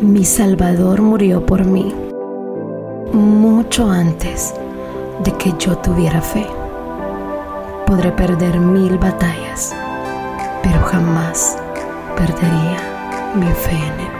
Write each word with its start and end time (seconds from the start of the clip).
mi 0.00 0.24
Salvador 0.24 1.02
murió 1.02 1.44
por 1.44 1.64
mí 1.64 1.94
mucho 3.12 3.90
antes 3.90 4.54
de 5.22 5.32
que 5.32 5.52
yo 5.58 5.76
tuviera 5.78 6.20
fe. 6.20 6.46
Podré 7.86 8.10
perder 8.12 8.58
mil 8.58 8.98
batallas, 8.98 9.74
pero 10.62 10.82
jamás 10.82 11.56
perdería 12.16 13.32
mi 13.34 13.46
fe 13.46 13.76
en 13.76 14.00
Él. 14.00 14.14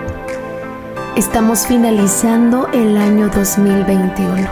Estamos 1.16 1.66
finalizando 1.66 2.68
el 2.72 2.96
año 2.96 3.28
2021 3.28 4.48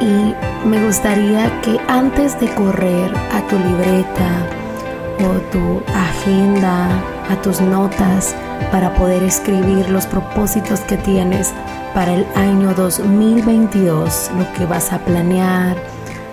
y 0.00 0.68
me 0.68 0.84
gustaría 0.84 1.60
que 1.62 1.80
antes 1.88 2.38
de 2.40 2.48
correr 2.54 3.10
a 3.32 3.40
tu 3.48 3.56
libreta 3.58 4.30
o 5.20 5.40
tu 5.50 5.82
agenda, 5.94 6.88
a 7.30 7.42
tus 7.42 7.60
notas 7.60 8.34
para 8.70 8.94
poder 8.94 9.22
escribir 9.22 9.88
los 9.90 10.06
propósitos 10.06 10.80
que 10.80 10.96
tienes 10.96 11.52
para 11.94 12.14
el 12.14 12.26
año 12.34 12.74
2022, 12.74 14.30
lo 14.36 14.52
que 14.54 14.66
vas 14.66 14.92
a 14.92 14.98
planear, 14.98 15.76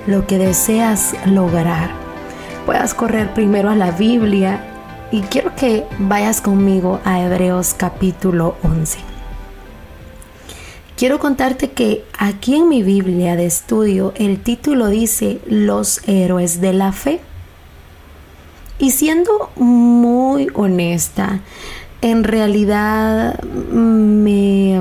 lo 0.08 0.26
que 0.26 0.38
deseas 0.38 1.14
lograr, 1.26 1.92
puedas 2.66 2.94
correr 2.94 3.34
primero 3.34 3.70
a 3.70 3.76
la 3.76 3.92
Biblia 3.92 4.66
y 5.12 5.22
quiero 5.22 5.56
que 5.56 5.86
vayas 6.00 6.42
conmigo 6.42 7.00
a 7.04 7.22
Hebreos 7.22 7.76
capítulo 7.78 8.56
11. 8.64 9.00
Quiero 11.02 11.18
contarte 11.18 11.72
que 11.72 12.06
aquí 12.18 12.56
en 12.56 12.70
mi 12.70 12.84
Biblia 12.84 13.36
de 13.36 13.48
estudio 13.48 14.14
el 14.16 14.40
título 14.40 14.88
dice 14.88 15.40
Los 15.48 16.08
héroes 16.08 16.62
de 16.62 16.74
la 16.74 16.92
fe. 16.92 17.22
Y 18.78 18.92
siendo 18.92 19.50
muy 19.56 20.48
honesta, 20.54 21.40
en 22.02 22.24
realidad 22.24 23.40
me, 23.44 24.80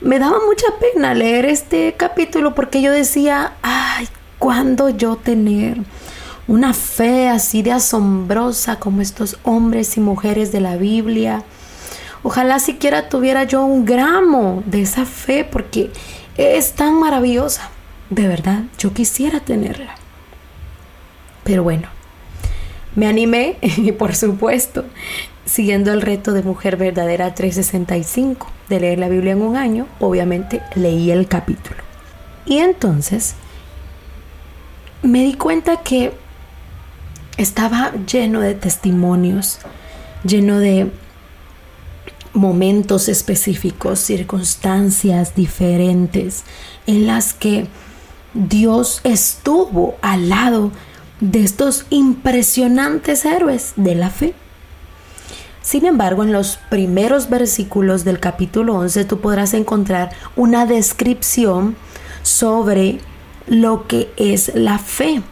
me 0.00 0.18
daba 0.18 0.38
mucha 0.46 0.66
pena 0.80 1.14
leer 1.14 1.46
este 1.46 1.94
capítulo 1.96 2.54
porque 2.54 2.82
yo 2.82 2.92
decía, 2.92 3.54
ay, 3.62 4.08
¿cuándo 4.38 4.88
yo 4.88 5.16
tener 5.16 5.78
una 6.50 6.74
fe 6.74 7.28
así 7.28 7.62
de 7.62 7.70
asombrosa 7.70 8.80
como 8.80 9.02
estos 9.02 9.38
hombres 9.44 9.96
y 9.96 10.00
mujeres 10.00 10.50
de 10.50 10.60
la 10.60 10.74
Biblia. 10.74 11.44
Ojalá 12.24 12.58
siquiera 12.58 13.08
tuviera 13.08 13.44
yo 13.44 13.64
un 13.64 13.84
gramo 13.84 14.64
de 14.66 14.82
esa 14.82 15.06
fe 15.06 15.44
porque 15.44 15.92
es 16.36 16.72
tan 16.72 16.98
maravillosa. 16.98 17.70
De 18.10 18.26
verdad, 18.26 18.64
yo 18.78 18.92
quisiera 18.92 19.38
tenerla. 19.38 19.94
Pero 21.44 21.62
bueno, 21.62 21.86
me 22.96 23.06
animé 23.06 23.56
y 23.62 23.92
por 23.92 24.16
supuesto, 24.16 24.86
siguiendo 25.44 25.92
el 25.92 26.02
reto 26.02 26.32
de 26.32 26.42
Mujer 26.42 26.76
Verdadera 26.76 27.34
365 27.34 28.46
de 28.68 28.80
leer 28.80 28.98
la 28.98 29.08
Biblia 29.08 29.32
en 29.32 29.42
un 29.42 29.56
año, 29.56 29.86
obviamente 29.98 30.62
leí 30.74 31.10
el 31.10 31.26
capítulo. 31.26 31.78
Y 32.46 32.58
entonces 32.58 33.34
me 35.02 35.24
di 35.24 35.34
cuenta 35.34 35.82
que 35.82 36.12
estaba 37.36 37.92
lleno 38.06 38.40
de 38.40 38.54
testimonios, 38.54 39.58
lleno 40.24 40.58
de 40.58 40.90
momentos 42.32 43.08
específicos, 43.08 43.98
circunstancias 43.98 45.34
diferentes 45.34 46.44
en 46.86 47.06
las 47.06 47.34
que 47.34 47.66
Dios 48.34 49.00
estuvo 49.04 49.96
al 50.02 50.28
lado 50.28 50.70
de 51.20 51.42
estos 51.42 51.86
impresionantes 51.90 53.24
héroes 53.24 53.72
de 53.76 53.94
la 53.94 54.10
fe. 54.10 54.34
Sin 55.62 55.84
embargo, 55.84 56.22
en 56.22 56.32
los 56.32 56.56
primeros 56.68 57.28
versículos 57.28 58.04
del 58.04 58.18
capítulo 58.18 58.76
11 58.76 59.04
tú 59.04 59.20
podrás 59.20 59.52
encontrar 59.54 60.10
una 60.36 60.66
descripción 60.66 61.76
sobre 62.22 63.00
lo 63.46 63.86
que 63.86 64.10
es 64.16 64.52
la 64.54 64.78
fe. 64.78 65.22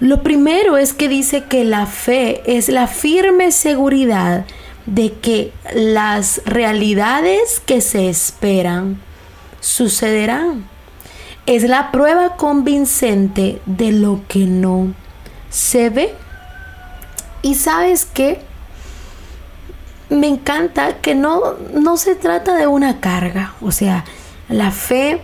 Lo 0.00 0.22
primero 0.22 0.76
es 0.76 0.92
que 0.92 1.08
dice 1.08 1.44
que 1.44 1.64
la 1.64 1.86
fe 1.86 2.42
es 2.46 2.68
la 2.68 2.86
firme 2.86 3.50
seguridad 3.50 4.44
de 4.86 5.12
que 5.12 5.52
las 5.74 6.40
realidades 6.44 7.60
que 7.64 7.80
se 7.80 8.08
esperan 8.08 9.00
sucederán. 9.60 10.68
Es 11.46 11.62
la 11.62 11.90
prueba 11.90 12.36
convincente 12.36 13.60
de 13.66 13.92
lo 13.92 14.20
que 14.28 14.40
no 14.40 14.94
se 15.50 15.90
ve. 15.90 16.14
Y 17.42 17.54
sabes 17.54 18.04
que 18.04 18.40
me 20.10 20.26
encanta 20.26 20.98
que 20.98 21.14
no, 21.14 21.54
no 21.74 21.96
se 21.96 22.14
trata 22.14 22.56
de 22.56 22.66
una 22.66 23.00
carga. 23.00 23.54
O 23.60 23.72
sea, 23.72 24.04
la 24.48 24.70
fe 24.70 25.20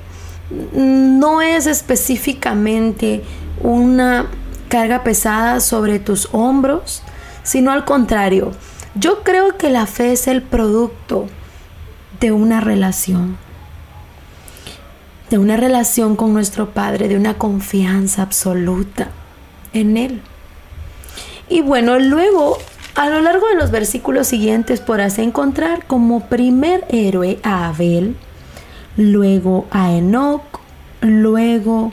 no 0.72 1.40
es 1.40 1.66
específicamente 1.66 3.22
una 3.62 4.26
carga 4.68 5.02
pesada 5.02 5.60
sobre 5.60 5.98
tus 5.98 6.28
hombros, 6.32 7.02
sino 7.42 7.70
al 7.70 7.84
contrario. 7.84 8.52
Yo 8.94 9.22
creo 9.22 9.56
que 9.56 9.70
la 9.70 9.86
fe 9.86 10.12
es 10.12 10.28
el 10.28 10.42
producto 10.42 11.26
de 12.20 12.32
una 12.32 12.60
relación, 12.60 13.36
de 15.30 15.38
una 15.38 15.56
relación 15.56 16.16
con 16.16 16.32
nuestro 16.32 16.70
Padre, 16.70 17.08
de 17.08 17.16
una 17.16 17.34
confianza 17.34 18.22
absoluta 18.22 19.08
en 19.72 19.96
Él. 19.96 20.22
Y 21.48 21.60
bueno, 21.60 21.98
luego 21.98 22.58
a 22.94 23.08
lo 23.08 23.20
largo 23.20 23.48
de 23.48 23.56
los 23.56 23.70
versículos 23.70 24.28
siguientes 24.28 24.80
podrás 24.80 25.18
encontrar 25.18 25.86
como 25.86 26.28
primer 26.28 26.84
héroe 26.88 27.38
a 27.42 27.68
Abel, 27.68 28.16
luego 28.96 29.66
a 29.70 29.92
Enoch, 29.92 30.60
luego 31.00 31.92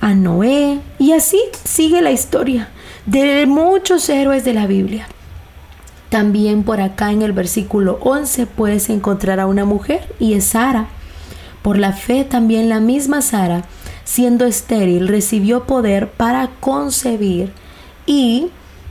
a 0.00 0.14
Noé 0.14 0.80
y 0.98 1.12
así 1.12 1.40
sigue 1.64 2.00
la 2.00 2.12
historia 2.12 2.68
de 3.06 3.44
muchos 3.46 4.08
héroes 4.08 4.44
de 4.44 4.54
la 4.54 4.66
Biblia. 4.66 5.08
También 6.10 6.62
por 6.62 6.80
acá 6.80 7.12
en 7.12 7.22
el 7.22 7.32
versículo 7.32 7.98
11 8.02 8.46
puedes 8.46 8.88
encontrar 8.88 9.40
a 9.40 9.46
una 9.46 9.64
mujer 9.64 10.12
y 10.18 10.34
es 10.34 10.44
Sara. 10.44 10.86
Por 11.62 11.78
la 11.78 11.92
fe 11.92 12.24
también 12.24 12.68
la 12.68 12.80
misma 12.80 13.20
Sara, 13.20 13.64
siendo 14.04 14.46
estéril, 14.46 15.08
recibió 15.08 15.64
poder 15.64 16.08
para 16.08 16.48
concebir 16.60 17.52
y 18.06 18.50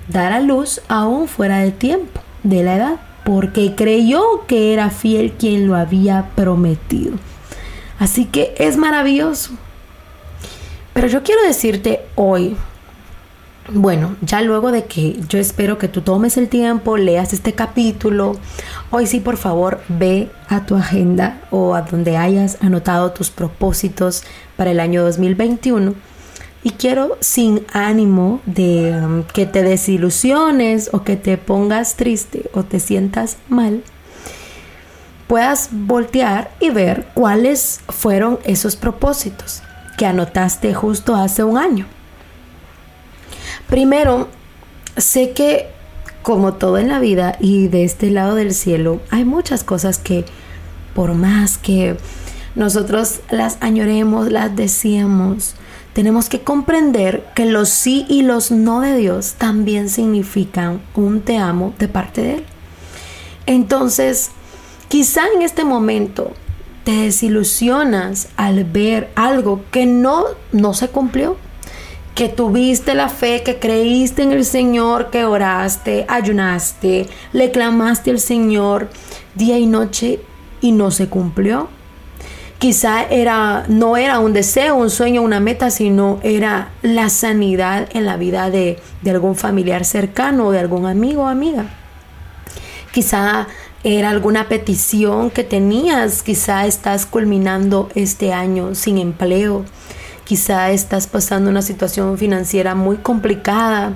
dar 0.10 0.34
a 0.34 0.42
luz 0.42 0.82
aún 0.88 1.28
fuera 1.28 1.60
de 1.60 1.72
tiempo, 1.72 2.22
de 2.44 2.64
la 2.64 2.76
edad, 2.76 3.00
porque 3.24 3.76
creyó 3.76 4.46
que 4.48 4.74
era 4.74 4.90
fiel 4.90 5.34
quien 5.34 5.68
lo 5.68 5.76
había 5.76 6.30
prometido. 6.36 7.14
Así 8.00 8.26
que 8.26 8.54
es 8.58 8.76
maravilloso. 8.76 9.52
Pero 10.94 11.08
yo 11.08 11.24
quiero 11.24 11.44
decirte 11.44 12.02
hoy, 12.16 12.58
bueno, 13.72 14.16
ya 14.22 14.42
luego 14.42 14.72
de 14.72 14.86
que 14.86 15.20
yo 15.30 15.38
espero 15.38 15.78
que 15.78 15.88
tú 15.88 16.02
tomes 16.02 16.38
el 16.38 16.50
tiempo, 16.50 16.98
leas 16.98 17.34
este 17.34 17.54
capítulo, 17.54 18.36
hoy 18.90 19.06
sí 19.06 19.20
por 19.20 19.38
favor 19.38 19.80
ve 19.90 20.30
a 20.48 20.66
tu 20.66 20.76
agenda 20.76 21.40
o 21.52 21.76
a 21.76 21.84
donde 21.84 22.18
hayas 22.18 22.58
anotado 22.62 23.12
tus 23.12 23.30
propósitos 23.30 24.24
para 24.58 24.72
el 24.72 24.80
año 24.80 25.04
2021. 25.04 25.94
Y 26.64 26.72
quiero 26.72 27.18
sin 27.22 27.66
ánimo 27.72 28.42
de 28.46 28.92
um, 28.92 29.24
que 29.24 29.46
te 29.46 29.64
desilusiones 29.64 30.90
o 30.94 31.04
que 31.04 31.16
te 31.16 31.38
pongas 31.38 31.96
triste 31.96 32.50
o 32.54 32.64
te 32.64 32.80
sientas 32.80 33.38
mal, 33.48 33.84
puedas 35.28 35.70
voltear 35.72 36.52
y 36.60 36.70
ver 36.70 37.08
cuáles 37.14 37.82
fueron 37.88 38.40
esos 38.44 38.76
propósitos 38.76 39.62
que 39.98 40.06
anotaste 40.06 40.74
justo 40.74 41.16
hace 41.16 41.44
un 41.44 41.58
año. 41.58 41.86
Primero, 43.68 44.28
sé 44.98 45.32
que 45.32 45.68
como 46.24 46.54
todo 46.54 46.78
en 46.78 46.90
la 46.90 47.00
vida 47.00 47.38
y 47.40 47.70
de 47.70 47.84
este 47.84 48.10
lado 48.10 48.36
del 48.36 48.54
cielo, 48.54 49.02
hay 49.10 49.26
muchas 49.26 49.64
cosas 49.64 49.98
que 49.98 50.26
por 50.94 51.14
más 51.14 51.58
que 51.58 51.98
nosotros 52.56 53.22
las 53.30 53.58
añoremos, 53.62 54.32
las 54.32 54.56
deseamos, 54.56 55.56
tenemos 56.00 56.30
que 56.30 56.40
comprender 56.40 57.26
que 57.36 57.44
los 57.44 57.68
sí 57.68 58.06
y 58.08 58.22
los 58.22 58.52
no 58.52 58.80
de 58.80 58.96
Dios 58.96 59.34
también 59.38 59.90
significan 59.90 60.82
un 60.96 61.20
te 61.20 61.38
amo 61.38 61.74
de 61.78 61.90
parte 61.90 62.22
de 62.22 62.34
Él. 62.36 62.46
Entonces, 63.46 64.32
quizá 64.88 65.24
en 65.36 65.42
este 65.42 65.66
momento 65.66 66.32
te 66.86 66.94
desilusionas 66.94 68.30
al 68.38 68.64
ver 68.64 69.10
algo 69.16 69.62
que 69.72 69.86
no, 69.86 70.24
no 70.54 70.74
se 70.74 70.88
cumplió, 70.88 71.36
que 72.16 72.30
tuviste 72.30 72.96
la 72.96 73.10
fe, 73.10 73.44
que 73.44 73.60
creíste 73.60 74.24
en 74.24 74.32
el 74.32 74.46
Señor, 74.46 75.10
que 75.10 75.26
oraste, 75.26 76.06
ayunaste, 76.08 77.10
le 77.34 77.52
clamaste 77.52 78.12
al 78.12 78.22
Señor 78.22 78.90
día 79.36 79.60
y 79.60 79.66
noche 79.66 80.22
y 80.62 80.72
no 80.72 80.92
se 80.92 81.10
cumplió. 81.10 81.68
Quizá 82.60 83.04
era, 83.04 83.64
no 83.70 83.96
era 83.96 84.20
un 84.20 84.34
deseo, 84.34 84.76
un 84.76 84.90
sueño, 84.90 85.22
una 85.22 85.40
meta, 85.40 85.72
sino 85.72 86.20
era 86.24 86.72
la 86.82 87.10
sanidad 87.10 87.88
en 87.94 88.06
la 88.06 88.18
vida 88.18 88.50
de, 88.50 88.78
de 89.02 89.12
algún 89.12 89.38
familiar 89.38 89.86
cercano 89.86 90.48
o 90.48 90.52
de 90.52 90.60
algún 90.60 90.86
amigo 90.86 91.24
o 91.24 91.28
amiga. 91.28 91.68
Quizá 92.92 93.48
era 93.86 94.10
alguna 94.10 94.50
petición 94.50 95.32
que 95.32 95.46
tenías, 95.46 96.22
quizá 96.22 96.66
estás 96.66 97.06
culminando 97.06 97.88
este 97.96 98.34
año 98.34 98.76
sin 98.76 98.98
empleo, 98.98 99.64
quizá 100.26 100.70
estás 100.72 101.08
pasando 101.08 101.50
una 101.50 101.62
situación 101.62 102.18
financiera 102.18 102.76
muy 102.76 102.98
complicada, 102.98 103.94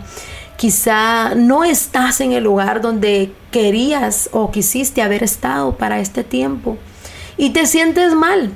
quizá 0.56 1.36
no 1.36 1.66
estás 1.66 2.22
en 2.22 2.32
el 2.32 2.46
lugar 2.46 2.80
donde 2.80 3.34
querías 3.52 4.30
o 4.32 4.52
quisiste 4.52 5.02
haber 5.02 5.22
estado 5.22 5.78
para 5.78 6.00
este 6.00 6.24
tiempo 6.24 6.78
y 7.38 7.52
te 7.52 7.66
sientes 7.66 8.14
mal, 8.14 8.52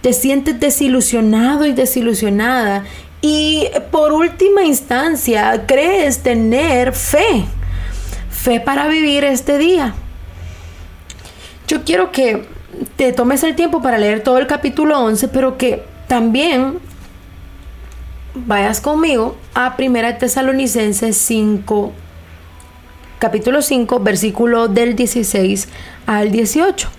te 0.00 0.12
sientes 0.12 0.58
desilusionado 0.58 1.66
y 1.66 1.72
desilusionada. 1.72 2.84
Y 3.20 3.66
por 3.90 4.12
última 4.12 4.64
instancia 4.64 5.64
crees 5.66 6.22
tener 6.22 6.92
fe, 6.92 7.44
fe 8.30 8.60
para 8.60 8.86
vivir 8.86 9.24
este 9.24 9.58
día. 9.58 9.94
Yo 11.66 11.84
quiero 11.84 12.12
que 12.12 12.46
te 12.96 13.12
tomes 13.12 13.42
el 13.42 13.56
tiempo 13.56 13.82
para 13.82 13.98
leer 13.98 14.22
todo 14.22 14.38
el 14.38 14.46
capítulo 14.46 15.00
11, 15.00 15.28
pero 15.28 15.58
que 15.58 15.82
también 16.06 16.78
vayas 18.34 18.80
conmigo 18.80 19.36
a 19.54 19.74
1 19.76 20.16
Tesalonicenses 20.18 21.16
5, 21.16 21.92
capítulo 23.18 23.62
5, 23.62 24.00
versículo 24.00 24.68
del 24.68 24.94
16 24.94 25.68
al 26.06 26.30
18. 26.30 26.97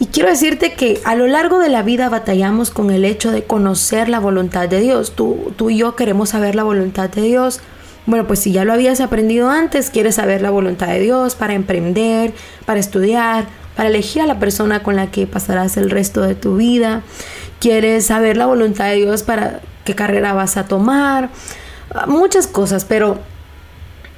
Y 0.00 0.06
quiero 0.06 0.30
decirte 0.30 0.72
que 0.72 0.98
a 1.04 1.14
lo 1.14 1.26
largo 1.26 1.58
de 1.58 1.68
la 1.68 1.82
vida 1.82 2.08
batallamos 2.08 2.70
con 2.70 2.90
el 2.90 3.04
hecho 3.04 3.30
de 3.32 3.44
conocer 3.44 4.08
la 4.08 4.18
voluntad 4.18 4.66
de 4.66 4.80
Dios. 4.80 5.12
Tú, 5.14 5.52
tú 5.56 5.68
y 5.68 5.76
yo 5.76 5.94
queremos 5.94 6.30
saber 6.30 6.54
la 6.54 6.62
voluntad 6.62 7.10
de 7.10 7.20
Dios. 7.20 7.60
Bueno, 8.06 8.26
pues 8.26 8.38
si 8.38 8.50
ya 8.50 8.64
lo 8.64 8.72
habías 8.72 9.02
aprendido 9.02 9.50
antes, 9.50 9.90
quieres 9.90 10.14
saber 10.14 10.40
la 10.40 10.48
voluntad 10.48 10.86
de 10.86 11.00
Dios 11.00 11.34
para 11.34 11.52
emprender, 11.52 12.32
para 12.64 12.80
estudiar, 12.80 13.44
para 13.76 13.90
elegir 13.90 14.22
a 14.22 14.26
la 14.26 14.38
persona 14.38 14.82
con 14.82 14.96
la 14.96 15.10
que 15.10 15.26
pasarás 15.26 15.76
el 15.76 15.90
resto 15.90 16.22
de 16.22 16.34
tu 16.34 16.56
vida. 16.56 17.02
Quieres 17.58 18.06
saber 18.06 18.38
la 18.38 18.46
voluntad 18.46 18.86
de 18.86 18.96
Dios 18.96 19.22
para 19.22 19.60
qué 19.84 19.94
carrera 19.94 20.32
vas 20.32 20.56
a 20.56 20.64
tomar. 20.64 21.28
Muchas 22.06 22.46
cosas, 22.46 22.86
pero 22.86 23.18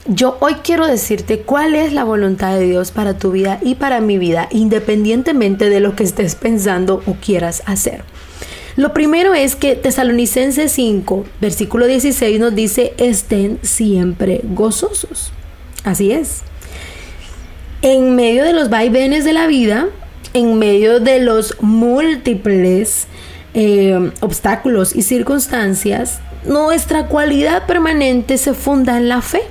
yo 0.07 0.37
hoy 0.41 0.55
quiero 0.65 0.87
decirte 0.87 1.41
cuál 1.41 1.75
es 1.75 1.93
la 1.93 2.05
voluntad 2.05 2.55
de 2.59 2.67
Dios 2.67 2.91
para 2.91 3.19
tu 3.19 3.31
vida 3.33 3.59
y 3.63 3.77
para 3.77 4.01
mi 4.01 4.19
vida, 4.19 4.49
independientemente 4.51 5.69
de 5.69 5.81
lo 5.81 5.95
que 5.97 6.05
estés 6.05 6.35
pensando 6.35 7.03
o 7.07 7.15
quieras 7.15 7.63
hacer. 7.67 8.05
Lo 8.77 8.95
primero 8.95 9.35
es 9.35 9.55
que 9.55 9.77
Tesalonicenses 9.77 10.73
5, 10.73 11.25
versículo 11.41 11.87
16 11.87 12.41
nos 12.41 12.55
dice, 12.55 12.95
estén 12.97 13.59
siempre 13.63 14.41
gozosos. 14.45 15.33
Así 15.85 16.13
es 16.13 16.43
en 17.83 18.15
medio 18.15 18.45
de 18.45 18.53
los 18.53 18.71
vaivenes 18.71 19.25
de 19.25 19.33
la 19.33 19.47
vida, 19.47 19.89
en 20.35 20.59
medio 20.59 21.01
de 21.01 21.19
los 21.19 21.57
múltiples 21.61 23.07
eh, 23.55 24.13
obstáculos 24.21 24.95
y 24.95 25.03
circunstancias, 25.03 26.21
nuestra 26.45 27.09
cualidad 27.09 27.67
permanente 27.67 28.39
se 28.39 28.55
funda 28.55 28.97
en 28.97 29.09
la 29.09 29.21
fe, 29.21 29.43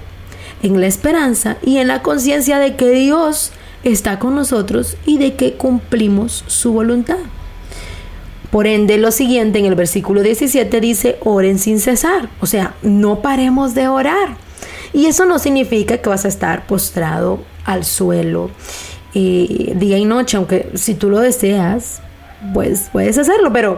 en 0.61 0.79
la 0.79 0.87
esperanza 0.87 1.57
y 1.63 1.77
en 1.77 1.87
la 1.87 2.01
conciencia 2.01 2.59
de 2.59 2.75
que 2.75 2.89
Dios 2.89 3.51
está 3.83 4.19
con 4.19 4.35
nosotros 4.35 4.97
y 5.05 5.17
de 5.17 5.35
que 5.35 5.53
cumplimos 5.53 6.43
su 6.47 6.73
voluntad. 6.73 7.17
Por 8.51 8.67
ende, 8.67 8.97
lo 8.97 9.11
siguiente 9.11 9.59
en 9.59 9.65
el 9.65 9.75
versículo 9.75 10.21
17 10.21 10.81
dice, 10.81 11.17
oren 11.21 11.57
sin 11.57 11.79
cesar, 11.79 12.29
o 12.41 12.45
sea, 12.45 12.75
no 12.81 13.21
paremos 13.21 13.73
de 13.75 13.87
orar. 13.87 14.35
Y 14.93 15.05
eso 15.05 15.25
no 15.25 15.39
significa 15.39 15.99
que 15.99 16.09
vas 16.09 16.25
a 16.25 16.27
estar 16.27 16.67
postrado 16.67 17.39
al 17.63 17.85
suelo 17.85 18.51
eh, 19.13 19.73
día 19.75 19.97
y 19.97 20.05
noche, 20.05 20.35
aunque 20.35 20.69
si 20.73 20.95
tú 20.95 21.09
lo 21.09 21.19
deseas, 21.19 22.01
pues 22.53 22.89
puedes 22.91 23.17
hacerlo, 23.17 23.53
pero 23.53 23.77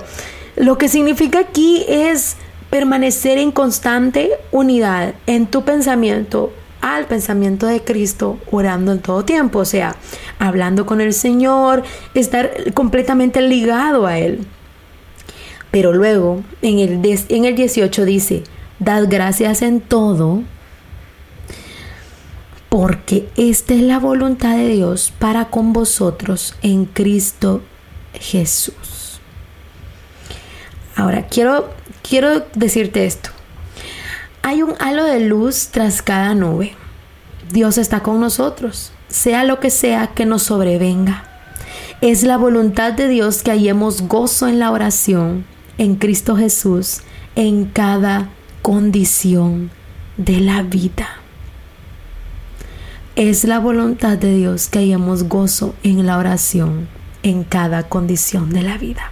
lo 0.56 0.78
que 0.78 0.88
significa 0.88 1.40
aquí 1.40 1.86
es 1.88 2.36
permanecer 2.72 3.38
en 3.38 3.52
constante 3.52 4.32
unidad 4.52 5.14
en 5.28 5.46
tu 5.46 5.64
pensamiento 5.64 6.52
al 6.84 7.06
pensamiento 7.06 7.66
de 7.66 7.82
Cristo, 7.82 8.38
orando 8.52 8.92
en 8.92 9.00
todo 9.00 9.24
tiempo, 9.24 9.60
o 9.60 9.66
sea, 9.66 9.96
hablando 10.38 10.86
con 10.86 11.00
el 11.00 11.14
Señor, 11.14 11.82
estar 12.14 12.74
completamente 12.74 13.42
ligado 13.42 14.06
a 14.06 14.18
Él. 14.20 14.46
Pero 15.72 15.94
luego, 15.94 16.44
en 16.62 16.80
el, 16.80 17.20
en 17.30 17.46
el 17.46 17.56
18 17.56 18.04
dice, 18.04 18.44
dad 18.80 19.06
gracias 19.10 19.62
en 19.62 19.80
todo, 19.80 20.44
porque 22.68 23.30
esta 23.38 23.74
es 23.74 23.82
la 23.82 24.00
voluntad 24.00 24.58
de 24.58 24.68
Dios 24.68 25.14
para 25.18 25.46
con 25.46 25.72
vosotros 25.72 26.54
en 26.62 26.84
Cristo 26.84 27.62
Jesús. 28.14 29.22
Ahora, 30.98 31.28
quiero, 31.28 31.70
quiero 32.08 32.44
decirte 32.56 33.06
esto. 33.06 33.30
Hay 34.44 34.62
un 34.62 34.76
halo 34.80 35.06
de 35.06 35.22
luz 35.22 35.70
tras 35.72 36.02
cada 36.02 36.36
nube. 36.36 36.74
Dios 37.52 37.78
está 37.78 38.04
con 38.04 38.20
nosotros, 38.20 38.92
sea 39.08 39.46
lo 39.46 39.60
que 39.60 39.70
sea 39.70 40.08
que 40.08 40.26
nos 40.26 40.44
sobrevenga. 40.44 41.24
Es 42.02 42.24
la 42.24 42.36
voluntad 42.36 42.94
de 42.94 43.08
Dios 43.08 43.42
que 43.42 43.52
hallemos 43.52 44.02
gozo 44.04 44.48
en 44.50 44.60
la 44.60 44.72
oración, 44.72 45.46
en 45.78 45.96
Cristo 45.96 46.36
Jesús, 46.36 47.02
en 47.36 47.66
cada 47.66 48.30
condición 48.62 49.72
de 50.18 50.42
la 50.42 50.62
vida. 50.62 51.08
Es 53.16 53.46
la 53.46 53.60
voluntad 53.60 54.18
de 54.18 54.36
Dios 54.36 54.68
que 54.68 54.80
hayamos 54.80 55.24
gozo 55.24 55.74
en 55.84 56.06
la 56.06 56.18
oración 56.18 56.90
en 57.24 57.46
cada 57.46 57.84
condición 57.84 58.50
de 58.50 58.62
la 58.62 58.78
vida. 58.78 59.10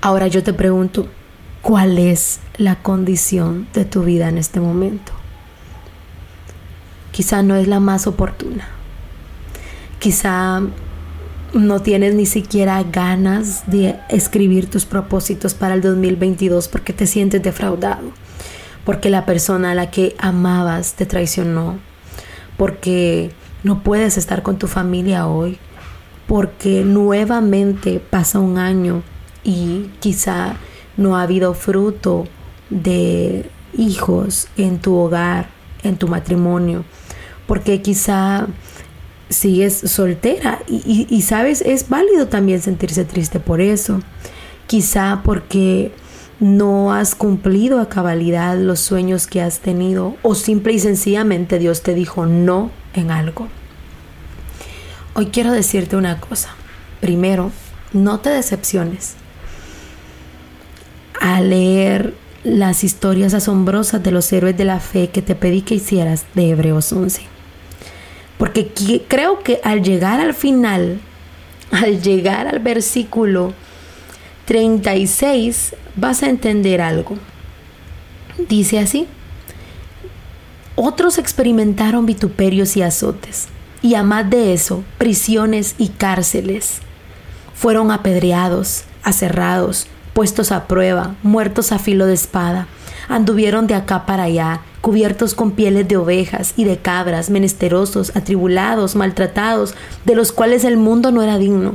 Ahora 0.00 0.28
yo 0.28 0.42
te 0.42 0.52
pregunto, 0.52 1.08
¿cuál 1.64 1.98
es 1.98 2.40
la 2.58 2.76
condición 2.76 3.66
de 3.72 3.86
tu 3.86 4.04
vida 4.04 4.28
en 4.28 4.36
este 4.36 4.60
momento? 4.60 5.12
Quizá 7.10 7.42
no 7.42 7.56
es 7.56 7.66
la 7.66 7.80
más 7.80 8.06
oportuna. 8.06 8.68
Quizá 9.98 10.60
no 11.54 11.80
tienes 11.80 12.14
ni 12.14 12.26
siquiera 12.26 12.82
ganas 12.82 13.64
de 13.66 13.96
escribir 14.10 14.68
tus 14.68 14.84
propósitos 14.84 15.54
para 15.54 15.74
el 15.74 15.80
2022 15.80 16.68
porque 16.68 16.92
te 16.92 17.06
sientes 17.06 17.42
defraudado, 17.42 18.10
porque 18.84 19.08
la 19.08 19.24
persona 19.24 19.70
a 19.70 19.74
la 19.74 19.90
que 19.90 20.14
amabas 20.18 20.94
te 20.94 21.06
traicionó, 21.06 21.78
porque 22.58 23.30
no 23.62 23.82
puedes 23.82 24.18
estar 24.18 24.42
con 24.42 24.58
tu 24.58 24.66
familia 24.66 25.26
hoy, 25.28 25.56
porque 26.26 26.84
nuevamente 26.84 28.00
pasa 28.00 28.38
un 28.38 28.58
año 28.58 29.02
y 29.44 29.88
quizá 30.00 30.56
no 30.96 31.16
ha 31.16 31.22
habido 31.22 31.54
fruto 31.54 32.26
de 32.70 33.50
hijos 33.76 34.48
en 34.56 34.78
tu 34.78 34.94
hogar, 34.94 35.48
en 35.82 35.96
tu 35.96 36.08
matrimonio, 36.08 36.84
porque 37.46 37.82
quizá 37.82 38.46
sigues 39.28 39.74
soltera 39.74 40.60
y, 40.68 41.22
sabes, 41.22 41.60
es 41.62 41.88
válido 41.88 42.28
también 42.28 42.60
sentirse 42.60 43.04
triste 43.04 43.40
por 43.40 43.60
eso, 43.60 44.00
quizá 44.66 45.22
porque 45.24 45.92
no 46.40 46.92
has 46.92 47.14
cumplido 47.14 47.80
a 47.80 47.88
cabalidad 47.88 48.56
los 48.56 48.80
sueños 48.80 49.26
que 49.26 49.40
has 49.40 49.60
tenido 49.60 50.16
o 50.22 50.34
simple 50.34 50.72
y 50.72 50.78
sencillamente 50.78 51.58
Dios 51.58 51.82
te 51.82 51.94
dijo 51.94 52.26
no 52.26 52.70
en 52.92 53.10
algo. 53.10 53.48
Hoy 55.14 55.26
quiero 55.26 55.52
decirte 55.52 55.96
una 55.96 56.20
cosa. 56.20 56.50
Primero, 57.00 57.52
no 57.92 58.18
te 58.18 58.30
decepciones 58.30 59.14
al 61.24 61.48
leer 61.48 62.12
las 62.42 62.84
historias 62.84 63.32
asombrosas 63.32 64.02
de 64.02 64.10
los 64.10 64.30
héroes 64.30 64.58
de 64.58 64.66
la 64.66 64.78
fe 64.78 65.08
que 65.08 65.22
te 65.22 65.34
pedí 65.34 65.62
que 65.62 65.76
hicieras 65.76 66.26
de 66.34 66.50
Hebreos 66.50 66.92
11. 66.92 67.22
Porque 68.36 68.68
creo 69.08 69.42
que 69.42 69.58
al 69.64 69.82
llegar 69.82 70.20
al 70.20 70.34
final, 70.34 71.00
al 71.70 72.02
llegar 72.02 72.46
al 72.46 72.58
versículo 72.58 73.54
36 74.44 75.74
vas 75.96 76.22
a 76.22 76.28
entender 76.28 76.82
algo. 76.82 77.16
Dice 78.46 78.78
así, 78.78 79.06
otros 80.76 81.16
experimentaron 81.16 82.04
vituperios 82.04 82.76
y 82.76 82.82
azotes, 82.82 83.46
y 83.80 83.94
a 83.94 84.02
más 84.02 84.28
de 84.28 84.52
eso, 84.52 84.84
prisiones 84.98 85.74
y 85.78 85.88
cárceles. 85.88 86.80
Fueron 87.54 87.92
apedreados, 87.92 88.84
aserrados, 89.02 89.86
puestos 90.14 90.52
a 90.52 90.66
prueba, 90.66 91.16
muertos 91.22 91.72
a 91.72 91.78
filo 91.78 92.06
de 92.06 92.14
espada. 92.14 92.66
Anduvieron 93.08 93.66
de 93.66 93.74
acá 93.74 94.06
para 94.06 94.22
allá, 94.22 94.62
cubiertos 94.80 95.34
con 95.34 95.50
pieles 95.50 95.86
de 95.88 95.96
ovejas 95.98 96.54
y 96.56 96.64
de 96.64 96.78
cabras, 96.78 97.28
menesterosos, 97.28 98.16
atribulados, 98.16 98.96
maltratados, 98.96 99.74
de 100.06 100.14
los 100.14 100.32
cuales 100.32 100.64
el 100.64 100.78
mundo 100.78 101.10
no 101.10 101.22
era 101.22 101.36
digno, 101.36 101.74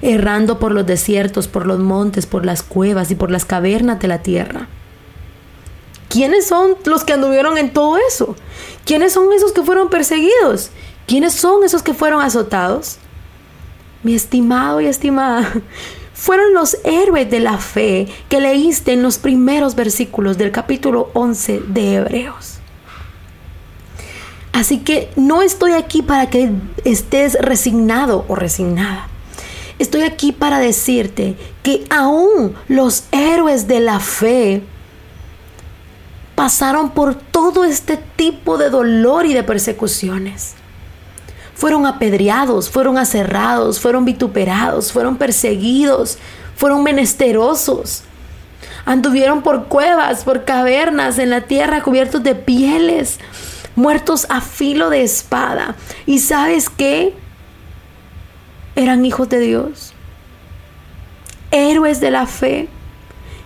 errando 0.00 0.58
por 0.58 0.72
los 0.72 0.86
desiertos, 0.86 1.48
por 1.48 1.66
los 1.66 1.80
montes, 1.80 2.26
por 2.26 2.46
las 2.46 2.62
cuevas 2.62 3.10
y 3.10 3.14
por 3.14 3.30
las 3.30 3.44
cavernas 3.44 3.98
de 4.00 4.08
la 4.08 4.22
tierra. 4.22 4.68
¿Quiénes 6.08 6.46
son 6.46 6.76
los 6.86 7.04
que 7.04 7.12
anduvieron 7.12 7.58
en 7.58 7.72
todo 7.72 7.96
eso? 8.08 8.34
¿Quiénes 8.84 9.12
son 9.12 9.32
esos 9.32 9.52
que 9.52 9.62
fueron 9.62 9.90
perseguidos? 9.90 10.70
¿Quiénes 11.06 11.34
son 11.34 11.64
esos 11.64 11.82
que 11.82 11.94
fueron 11.94 12.22
azotados? 12.22 12.98
Mi 14.02 14.14
estimado 14.14 14.80
y 14.80 14.86
estimada, 14.86 15.52
fueron 16.20 16.52
los 16.52 16.76
héroes 16.84 17.30
de 17.30 17.40
la 17.40 17.56
fe 17.56 18.06
que 18.28 18.40
leíste 18.40 18.92
en 18.92 19.02
los 19.02 19.16
primeros 19.16 19.74
versículos 19.74 20.36
del 20.36 20.52
capítulo 20.52 21.08
11 21.14 21.62
de 21.68 21.94
Hebreos. 21.94 22.58
Así 24.52 24.80
que 24.80 25.08
no 25.16 25.40
estoy 25.40 25.72
aquí 25.72 26.02
para 26.02 26.28
que 26.28 26.50
estés 26.84 27.38
resignado 27.40 28.26
o 28.28 28.34
resignada. 28.34 29.08
Estoy 29.78 30.02
aquí 30.02 30.32
para 30.32 30.58
decirte 30.58 31.36
que 31.62 31.86
aún 31.88 32.54
los 32.68 33.04
héroes 33.12 33.66
de 33.66 33.80
la 33.80 33.98
fe 33.98 34.62
pasaron 36.34 36.90
por 36.90 37.14
todo 37.14 37.64
este 37.64 37.96
tipo 37.96 38.58
de 38.58 38.68
dolor 38.68 39.24
y 39.24 39.32
de 39.32 39.42
persecuciones. 39.42 40.52
Fueron 41.60 41.84
apedreados, 41.84 42.70
fueron 42.70 42.96
aserrados, 42.96 43.80
fueron 43.80 44.06
vituperados, 44.06 44.92
fueron 44.92 45.18
perseguidos, 45.18 46.16
fueron 46.56 46.82
menesterosos. 46.82 48.02
Anduvieron 48.86 49.42
por 49.42 49.66
cuevas, 49.66 50.24
por 50.24 50.46
cavernas 50.46 51.18
en 51.18 51.28
la 51.28 51.42
tierra 51.42 51.82
cubiertos 51.82 52.22
de 52.22 52.34
pieles, 52.34 53.18
muertos 53.76 54.26
a 54.30 54.40
filo 54.40 54.88
de 54.88 55.02
espada. 55.02 55.76
¿Y 56.06 56.20
sabes 56.20 56.70
qué? 56.70 57.12
Eran 58.74 59.04
hijos 59.04 59.28
de 59.28 59.40
Dios, 59.40 59.92
héroes 61.50 62.00
de 62.00 62.10
la 62.10 62.26
fe. 62.26 62.70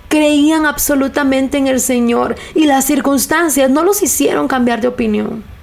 Creían 0.08 0.66
absolutamente 0.66 1.58
en 1.58 1.66
el 1.66 1.80
Señor 1.80 2.36
y 2.54 2.66
las 2.66 2.84
circunstancias 2.84 3.68
no 3.70 3.82
los 3.82 4.04
hicieron 4.04 4.46
cambiar 4.46 4.80
de 4.80 4.86
opinión. 4.86 5.53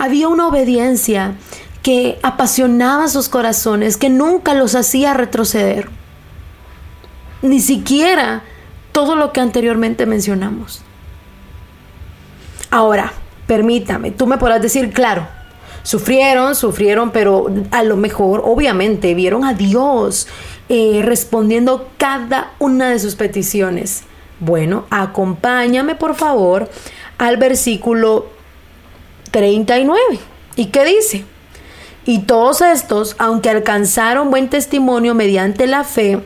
Había 0.00 0.28
una 0.28 0.48
obediencia 0.48 1.34
que 1.82 2.18
apasionaba 2.22 3.06
sus 3.08 3.28
corazones, 3.28 3.98
que 3.98 4.08
nunca 4.08 4.54
los 4.54 4.74
hacía 4.74 5.12
retroceder. 5.12 5.90
Ni 7.42 7.60
siquiera 7.60 8.42
todo 8.92 9.14
lo 9.14 9.34
que 9.34 9.42
anteriormente 9.42 10.06
mencionamos. 10.06 10.80
Ahora, 12.70 13.12
permítame, 13.46 14.10
tú 14.10 14.26
me 14.26 14.38
podrás 14.38 14.62
decir, 14.62 14.90
claro, 14.94 15.28
sufrieron, 15.82 16.54
sufrieron, 16.54 17.10
pero 17.10 17.48
a 17.70 17.82
lo 17.82 17.98
mejor, 17.98 18.40
obviamente, 18.42 19.12
vieron 19.12 19.44
a 19.44 19.52
Dios 19.52 20.28
eh, 20.70 21.02
respondiendo 21.04 21.90
cada 21.98 22.52
una 22.58 22.88
de 22.88 22.98
sus 23.00 23.16
peticiones. 23.16 24.04
Bueno, 24.38 24.86
acompáñame 24.88 25.94
por 25.94 26.14
favor 26.14 26.70
al 27.18 27.36
versículo 27.36 28.39
39. 29.30 30.00
¿Y 30.56 30.66
qué 30.66 30.84
dice? 30.84 31.24
Y 32.04 32.20
todos 32.20 32.60
estos, 32.62 33.14
aunque 33.18 33.50
alcanzaron 33.50 34.30
buen 34.30 34.48
testimonio 34.50 35.14
mediante 35.14 35.66
la 35.66 35.84
fe, 35.84 36.20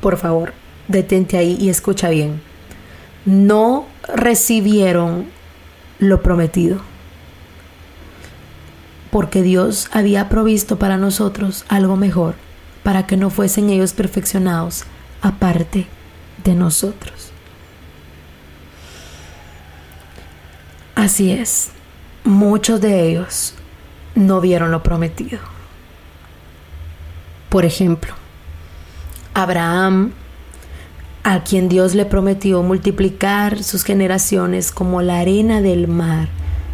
por 0.00 0.16
favor, 0.16 0.54
detente 0.88 1.36
ahí 1.36 1.56
y 1.60 1.68
escucha 1.68 2.08
bien 2.08 2.50
no 3.24 3.86
recibieron 4.14 5.26
lo 5.98 6.22
prometido. 6.22 6.80
Porque 9.10 9.42
Dios 9.42 9.88
había 9.92 10.28
provisto 10.28 10.78
para 10.78 10.96
nosotros 10.96 11.64
algo 11.68 11.96
mejor, 11.96 12.36
para 12.82 13.06
que 13.06 13.16
no 13.16 13.30
fuesen 13.30 13.70
ellos 13.70 13.92
perfeccionados 13.92 14.84
aparte 15.20 15.86
de 16.44 16.54
nosotros. 16.54 17.32
Así 20.94 21.32
es, 21.32 21.70
muchos 22.24 22.80
de 22.80 23.08
ellos 23.08 23.54
no 24.14 24.40
vieron 24.40 24.70
lo 24.70 24.82
prometido. 24.82 25.38
Por 27.48 27.64
ejemplo, 27.64 28.14
Abraham 29.34 30.12
a 31.22 31.44
quien 31.44 31.68
Dios 31.68 31.94
le 31.94 32.06
prometió 32.06 32.62
multiplicar 32.62 33.62
sus 33.62 33.84
generaciones 33.84 34.72
como 34.72 35.02
la 35.02 35.20
arena 35.20 35.60
del 35.60 35.86
mar 35.86 36.28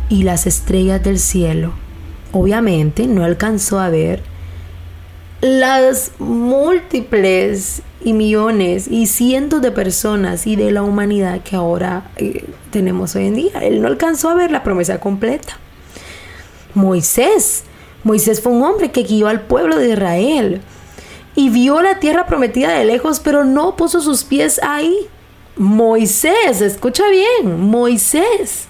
y 0.09 0.23
las 0.23 0.47
estrellas 0.47 1.03
del 1.03 1.19
cielo, 1.19 1.73
obviamente 2.33 3.07
no 3.09 3.25
alcanzó 3.25 3.81
a 3.81 3.88
ver 3.88 4.23
las 5.41 6.12
múltiples 6.19 7.83
y 8.05 8.12
millones 8.12 8.88
y 8.88 9.07
cientos 9.07 9.62
de 9.62 9.73
personas 9.73 10.47
y 10.47 10.57
de 10.57 10.71
la 10.71 10.83
humanidad 10.83 11.41
que 11.41 11.57
ahora 11.57 12.11
eh, 12.17 12.45
tenemos 12.71 13.15
hoy 13.17 13.26
en 13.26 13.35
día. 13.35 13.59
Él 13.62 13.81
no 13.81 13.88
alcanzó 13.88 14.29
a 14.31 14.35
ver 14.35 14.50
la 14.50 14.62
promesa 14.62 15.00
completa. 15.00 15.59
Moisés, 16.75 17.65
Moisés 18.05 18.41
fue 18.41 18.53
un 18.53 18.62
hombre 18.62 18.91
que 18.91 19.03
guió 19.03 19.29
al 19.29 19.41
pueblo 19.41 19.76
de 19.76 19.91
Israel 19.91 20.61
y 21.35 21.50
vio 21.50 21.83
la 21.83 21.99
tierra 21.99 22.26
prometida 22.26 22.71
de 22.71 22.85
lejos, 22.85 23.21
pero 23.21 23.45
no 23.45 23.76
puso 23.76 24.00
sus 24.00 24.25
pies 24.25 24.61
ahí. 24.62 24.95
Moisés, 25.57 26.61
escucha 26.61 27.05
bien, 27.09 27.61
Moisés. 27.61 28.69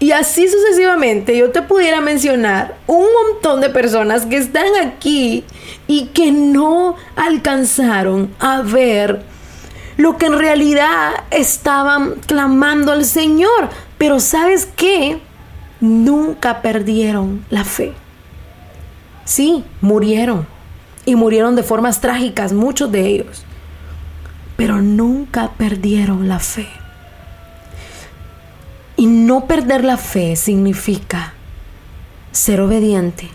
Y 0.00 0.12
así 0.12 0.48
sucesivamente 0.48 1.36
yo 1.36 1.50
te 1.50 1.62
pudiera 1.62 2.00
mencionar 2.00 2.76
un 2.86 3.04
montón 3.12 3.60
de 3.60 3.68
personas 3.68 4.26
que 4.26 4.36
están 4.36 4.68
aquí 4.80 5.44
y 5.88 6.06
que 6.06 6.30
no 6.30 6.94
alcanzaron 7.16 8.32
a 8.38 8.62
ver 8.62 9.22
lo 9.96 10.16
que 10.16 10.26
en 10.26 10.38
realidad 10.38 11.24
estaban 11.32 12.14
clamando 12.26 12.92
al 12.92 13.04
Señor. 13.04 13.70
Pero 13.98 14.20
sabes 14.20 14.68
qué? 14.76 15.20
Nunca 15.80 16.62
perdieron 16.62 17.44
la 17.50 17.64
fe. 17.64 17.92
Sí, 19.24 19.64
murieron. 19.80 20.46
Y 21.04 21.16
murieron 21.16 21.56
de 21.56 21.64
formas 21.64 22.00
trágicas, 22.00 22.52
muchos 22.52 22.92
de 22.92 23.06
ellos. 23.06 23.44
Pero 24.56 24.80
nunca 24.80 25.50
perdieron 25.58 26.28
la 26.28 26.38
fe. 26.38 26.68
Y 28.98 29.06
no 29.06 29.46
perder 29.46 29.84
la 29.84 29.96
fe 29.96 30.34
significa 30.34 31.32
ser 32.32 32.60
obediente, 32.60 33.28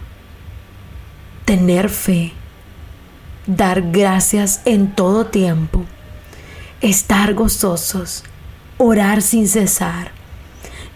tener 1.45 1.87
fe, 1.87 2.33
dar 3.47 3.81
gracias 3.81 4.59
en 4.65 4.93
todo 4.93 5.27
tiempo, 5.27 5.85
estar 6.81 7.33
gozosos, 7.33 8.25
orar 8.77 9.21
sin 9.21 9.47
cesar 9.47 10.11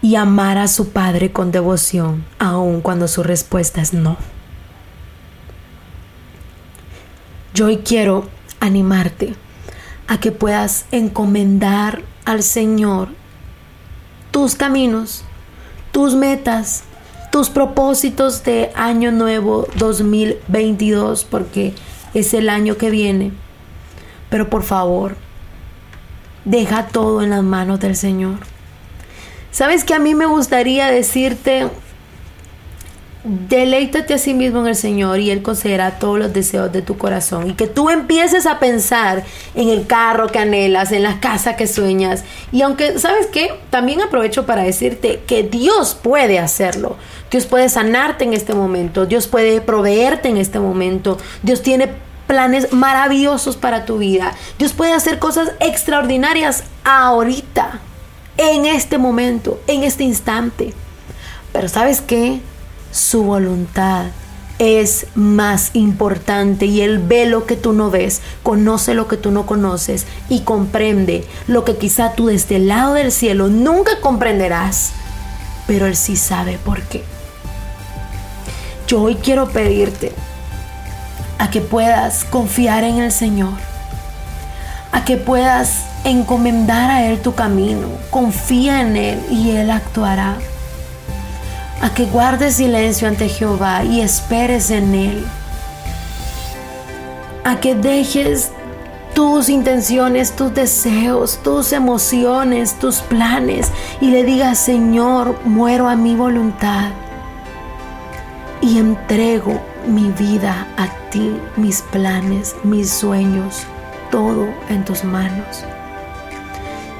y 0.02 0.16
amar 0.16 0.58
a 0.58 0.68
su 0.68 0.90
Padre 0.90 1.32
con 1.32 1.50
devoción, 1.50 2.26
aun 2.38 2.82
cuando 2.82 3.08
su 3.08 3.22
respuesta 3.22 3.80
es 3.80 3.94
no. 3.94 4.18
Yo 7.54 7.68
hoy 7.68 7.78
quiero 7.78 8.28
animarte 8.60 9.34
a 10.08 10.20
que 10.20 10.30
puedas 10.30 10.84
encomendar 10.92 12.02
al 12.26 12.42
Señor 12.42 13.08
tus 14.38 14.54
caminos, 14.54 15.24
tus 15.90 16.14
metas, 16.14 16.84
tus 17.32 17.50
propósitos 17.50 18.44
de 18.44 18.70
año 18.76 19.10
nuevo 19.10 19.66
2022, 19.78 21.24
porque 21.24 21.74
es 22.14 22.32
el 22.34 22.48
año 22.48 22.76
que 22.76 22.88
viene. 22.88 23.32
Pero 24.30 24.48
por 24.48 24.62
favor, 24.62 25.16
deja 26.44 26.86
todo 26.86 27.22
en 27.22 27.30
las 27.30 27.42
manos 27.42 27.80
del 27.80 27.96
Señor. 27.96 28.36
Sabes 29.50 29.82
que 29.82 29.94
a 29.94 29.98
mí 29.98 30.14
me 30.14 30.26
gustaría 30.26 30.86
decirte 30.86 31.68
Deleítate 33.30 34.14
a 34.14 34.18
sí 34.18 34.32
mismo 34.32 34.60
en 34.60 34.68
el 34.68 34.74
Señor 34.74 35.20
y 35.20 35.30
Él 35.30 35.42
concederá 35.42 35.98
todos 35.98 36.18
los 36.18 36.32
deseos 36.32 36.72
de 36.72 36.80
tu 36.80 36.96
corazón. 36.96 37.50
Y 37.50 37.52
que 37.52 37.66
tú 37.66 37.90
empieces 37.90 38.46
a 38.46 38.58
pensar 38.58 39.22
en 39.54 39.68
el 39.68 39.86
carro 39.86 40.28
que 40.28 40.38
anhelas, 40.38 40.92
en 40.92 41.02
la 41.02 41.20
casa 41.20 41.54
que 41.54 41.66
sueñas. 41.66 42.24
Y 42.52 42.62
aunque, 42.62 42.98
¿sabes 42.98 43.26
qué? 43.26 43.50
También 43.68 44.00
aprovecho 44.00 44.46
para 44.46 44.62
decirte 44.62 45.20
que 45.26 45.42
Dios 45.42 45.94
puede 45.94 46.38
hacerlo. 46.38 46.96
Dios 47.30 47.44
puede 47.44 47.68
sanarte 47.68 48.24
en 48.24 48.32
este 48.32 48.54
momento. 48.54 49.04
Dios 49.04 49.26
puede 49.26 49.60
proveerte 49.60 50.30
en 50.30 50.38
este 50.38 50.58
momento. 50.58 51.18
Dios 51.42 51.60
tiene 51.60 51.90
planes 52.26 52.72
maravillosos 52.72 53.56
para 53.56 53.84
tu 53.84 53.98
vida. 53.98 54.32
Dios 54.58 54.72
puede 54.72 54.94
hacer 54.94 55.18
cosas 55.18 55.50
extraordinarias 55.60 56.64
ahorita, 56.82 57.80
en 58.38 58.64
este 58.64 58.96
momento, 58.96 59.60
en 59.66 59.84
este 59.84 60.04
instante. 60.04 60.72
Pero 61.52 61.68
¿sabes 61.68 62.00
qué? 62.00 62.40
Su 62.90 63.22
voluntad 63.22 64.06
es 64.58 65.06
más 65.14 65.70
importante 65.74 66.66
y 66.66 66.80
Él 66.80 66.98
ve 66.98 67.26
lo 67.26 67.46
que 67.46 67.56
tú 67.56 67.72
no 67.72 67.90
ves, 67.90 68.20
conoce 68.42 68.94
lo 68.94 69.06
que 69.06 69.16
tú 69.16 69.30
no 69.30 69.46
conoces 69.46 70.06
y 70.28 70.40
comprende 70.40 71.24
lo 71.46 71.64
que 71.64 71.76
quizá 71.76 72.12
tú 72.12 72.26
desde 72.26 72.56
el 72.56 72.68
lado 72.68 72.94
del 72.94 73.12
cielo 73.12 73.48
nunca 73.48 74.00
comprenderás, 74.00 74.90
pero 75.66 75.86
Él 75.86 75.96
sí 75.96 76.16
sabe 76.16 76.58
por 76.64 76.82
qué. 76.82 77.04
Yo 78.88 79.02
hoy 79.02 79.16
quiero 79.16 79.48
pedirte 79.48 80.12
a 81.38 81.50
que 81.50 81.60
puedas 81.60 82.24
confiar 82.24 82.84
en 82.84 82.98
el 82.98 83.12
Señor, 83.12 83.54
a 84.90 85.04
que 85.04 85.16
puedas 85.16 85.84
encomendar 86.04 86.90
a 86.90 87.06
Él 87.06 87.20
tu 87.20 87.34
camino, 87.34 87.86
confía 88.10 88.80
en 88.80 88.96
Él 88.96 89.20
y 89.30 89.50
Él 89.50 89.70
actuará, 89.70 90.38
a 91.80 91.94
que 91.94 92.06
guardes 92.06 92.56
silencio 92.56 93.08
ante 93.08 93.28
Jehová 93.28 93.84
y 93.84 94.00
esperes 94.00 94.70
en 94.70 94.94
Él, 94.94 95.26
a 97.44 97.60
que 97.60 97.74
dejes 97.74 98.50
tus 99.14 99.48
intenciones, 99.48 100.34
tus 100.34 100.54
deseos, 100.54 101.38
tus 101.42 101.72
emociones, 101.72 102.78
tus 102.78 102.96
planes 102.96 103.70
y 104.00 104.10
le 104.10 104.24
digas, 104.24 104.58
Señor, 104.58 105.38
muero 105.44 105.88
a 105.88 105.96
mi 105.96 106.14
voluntad 106.14 106.90
y 108.60 108.78
entrego 108.78 109.60
mi 109.86 110.10
vida 110.10 110.66
a 110.76 110.88
ti, 111.10 111.36
mis 111.56 111.82
planes, 111.82 112.54
mis 112.64 112.90
sueños, 112.90 113.64
todo 114.10 114.48
en 114.68 114.84
tus 114.84 115.04
manos. 115.04 115.64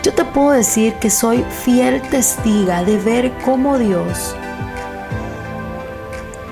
Yo 0.03 0.15
te 0.15 0.25
puedo 0.25 0.51
decir 0.51 0.95
que 0.95 1.11
soy 1.11 1.45
fiel 1.65 2.01
testiga 2.03 2.83
de 2.85 2.97
ver 2.99 3.33
cómo 3.45 3.79
Dios 3.79 4.35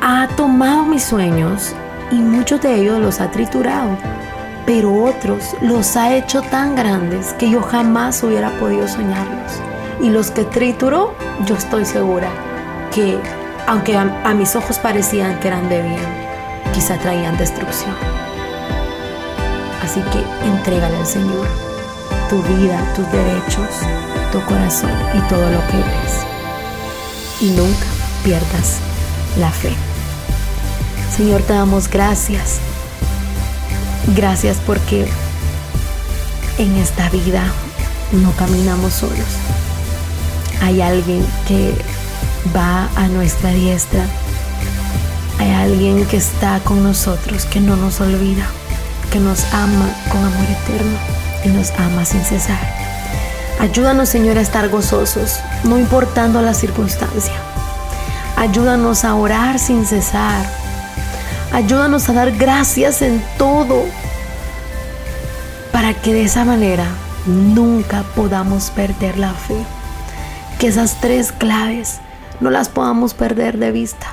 ha 0.08 0.28
tomado 0.36 0.84
mis 0.84 1.02
sueños 1.02 1.74
y 2.12 2.14
muchos 2.14 2.60
de 2.60 2.76
ellos 2.76 3.00
los 3.00 3.20
ha 3.20 3.28
triturado, 3.32 3.98
pero 4.64 4.94
otros 5.02 5.56
los 5.60 5.96
ha 5.96 6.14
hecho 6.14 6.42
tan 6.42 6.76
grandes 6.76 7.32
que 7.32 7.50
yo 7.50 7.60
jamás 7.60 8.22
hubiera 8.22 8.50
podido 8.60 8.86
soñarlos. 8.86 9.60
Y 10.00 10.10
los 10.10 10.30
que 10.30 10.44
trituró, 10.44 11.12
yo 11.44 11.56
estoy 11.56 11.84
segura 11.84 12.28
que, 12.94 13.18
aunque 13.66 13.96
a, 13.96 14.32
mis 14.32 14.54
ojos 14.54 14.78
parecían 14.78 15.40
que 15.40 15.48
eran 15.48 15.68
de 15.68 15.82
bien, 15.82 16.06
quizá 16.72 16.96
traían 16.98 17.36
destrucción. 17.36 17.96
Así 19.82 20.00
que 20.02 20.46
entrégale 20.46 20.98
al 20.98 21.06
Señor 21.06 21.48
tu 22.30 22.40
vida, 22.42 22.80
tus 22.94 23.10
derechos, 23.10 23.70
tu 24.30 24.40
corazón 24.42 24.92
y 25.14 25.20
todo 25.28 25.50
lo 25.50 25.66
que 25.66 25.78
eres. 25.78 26.26
Y 27.40 27.50
nunca 27.50 27.86
pierdas 28.22 28.78
la 29.36 29.50
fe. 29.50 29.85
Señor, 31.16 31.42
te 31.42 31.54
damos 31.54 31.88
gracias. 31.88 32.58
Gracias 34.14 34.58
porque 34.66 35.08
en 36.58 36.76
esta 36.76 37.08
vida 37.10 37.44
no 38.12 38.32
caminamos 38.32 38.92
solos. 38.92 39.26
Hay 40.62 40.80
alguien 40.80 41.26
que 41.48 41.74
va 42.54 42.88
a 42.96 43.08
nuestra 43.08 43.50
diestra 43.50 44.06
hay 45.38 45.52
alguien 45.52 46.06
que 46.06 46.16
está 46.16 46.60
con 46.60 46.82
nosotros, 46.82 47.44
que 47.44 47.60
no 47.60 47.76
nos 47.76 48.00
olvida, 48.00 48.46
que 49.12 49.20
nos 49.20 49.44
ama 49.52 49.86
con 50.10 50.24
amor 50.24 50.46
eterno 50.48 50.98
y 51.44 51.48
nos 51.48 51.70
ama 51.72 52.04
sin 52.06 52.24
cesar. 52.24 52.58
Ayúdanos, 53.60 54.08
Señor, 54.08 54.38
a 54.38 54.40
estar 54.40 54.68
gozosos, 54.70 55.40
no 55.64 55.78
importando 55.78 56.40
la 56.40 56.54
circunstancia. 56.54 57.34
Ayúdanos 58.36 59.04
a 59.04 59.14
orar 59.14 59.58
sin 59.58 59.84
cesar. 59.86 60.46
Ayúdanos 61.52 62.08
a 62.08 62.12
dar 62.12 62.32
gracias 62.32 63.02
en 63.02 63.22
todo 63.38 63.84
para 65.72 65.94
que 65.94 66.12
de 66.12 66.24
esa 66.24 66.44
manera 66.44 66.86
nunca 67.26 68.02
podamos 68.14 68.70
perder 68.70 69.18
la 69.18 69.32
fe. 69.32 69.56
Que 70.58 70.68
esas 70.68 71.00
tres 71.00 71.32
claves 71.32 72.00
no 72.40 72.50
las 72.50 72.68
podamos 72.68 73.14
perder 73.14 73.58
de 73.58 73.72
vista 73.72 74.06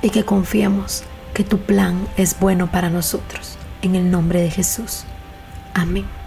y 0.00 0.10
que 0.10 0.24
confiemos 0.24 1.04
que 1.34 1.44
tu 1.44 1.58
plan 1.58 2.06
es 2.16 2.38
bueno 2.38 2.70
para 2.70 2.90
nosotros. 2.90 3.56
En 3.82 3.94
el 3.94 4.10
nombre 4.10 4.40
de 4.40 4.50
Jesús. 4.50 5.04
Amén. 5.74 6.21